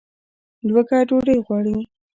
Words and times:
لوږه 0.67 0.99
ډوډۍ 1.09 1.37
غواړي 1.47 1.77